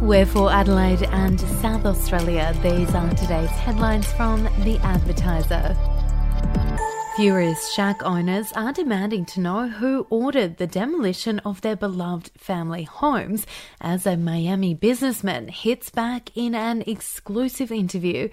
[0.00, 2.54] We're for Adelaide and South Australia.
[2.62, 5.76] These are today's headlines from The Advertiser.
[7.16, 12.84] Furious shack owners are demanding to know who ordered the demolition of their beloved family
[12.84, 13.44] homes
[13.80, 18.28] as a Miami businessman hits back in an exclusive interview.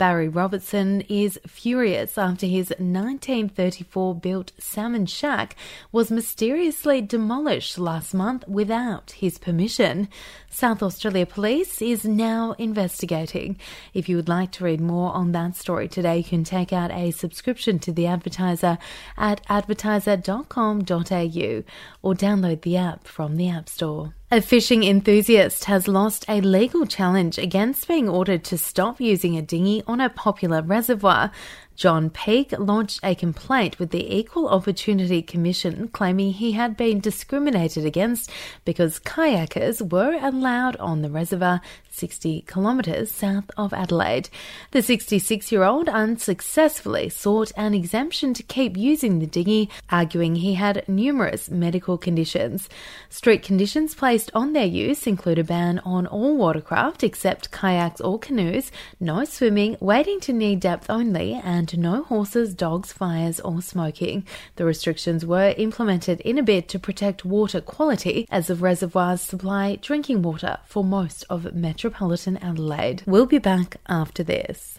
[0.00, 5.54] Barry Robertson is furious after his 1934 built salmon shack
[5.92, 10.08] was mysteriously demolished last month without his permission.
[10.48, 13.58] South Australia Police is now investigating.
[13.92, 16.90] If you would like to read more on that story today, you can take out
[16.92, 18.78] a subscription to the advertiser
[19.18, 21.62] at advertiser.com.au
[22.00, 24.14] or download the app from the App Store.
[24.32, 29.42] A fishing enthusiast has lost a legal challenge against being ordered to stop using a
[29.42, 31.32] dinghy on a popular reservoir.
[31.80, 37.86] John Peake launched a complaint with the Equal Opportunity Commission claiming he had been discriminated
[37.86, 38.30] against
[38.66, 44.28] because kayakers were allowed on the reservoir 60 kilometres south of Adelaide.
[44.72, 50.54] The 66 year old unsuccessfully sought an exemption to keep using the dinghy, arguing he
[50.54, 52.68] had numerous medical conditions.
[53.08, 58.18] Strict conditions placed on their use include a ban on all watercraft except kayaks or
[58.18, 64.26] canoes, no swimming, wading to knee depth only, and no horses, dogs, fires, or smoking.
[64.56, 69.76] The restrictions were implemented in a bid to protect water quality as the reservoirs supply
[69.80, 73.02] drinking water for most of metropolitan Adelaide.
[73.06, 74.78] We'll be back after this.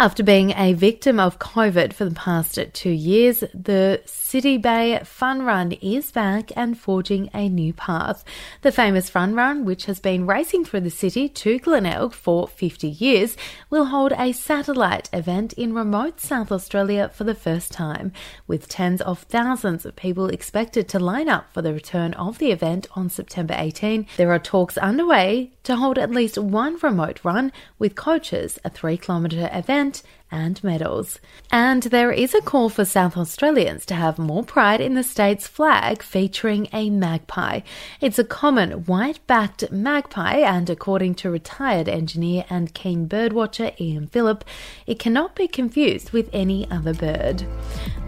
[0.00, 5.42] After being a victim of COVID for the past two years, the City Bay Fun
[5.42, 8.24] Run is back and forging a new path.
[8.62, 12.88] The famous Fun Run, which has been racing through the city to Glenelg for 50
[12.88, 13.36] years,
[13.68, 18.10] will hold a satellite event in remote South Australia for the first time,
[18.46, 22.52] with tens of thousands of people expected to line up for the return of the
[22.52, 24.06] event on September 18.
[24.16, 28.96] There are talks underway to hold at least one remote run with coaches, a three
[28.96, 31.18] kilometre event, content and medals.
[31.50, 35.46] And there is a call for South Australians to have more pride in the state's
[35.46, 37.60] flag featuring a magpie.
[38.00, 44.06] It's a common white backed magpie, and according to retired engineer and keen birdwatcher Ian
[44.08, 44.44] Phillip,
[44.86, 47.44] it cannot be confused with any other bird.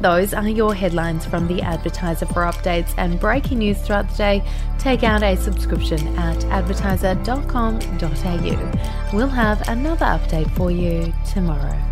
[0.00, 4.42] Those are your headlines from the advertiser for updates and breaking news throughout the day.
[4.78, 9.16] Take out a subscription at advertiser.com.au.
[9.16, 11.91] We'll have another update for you tomorrow.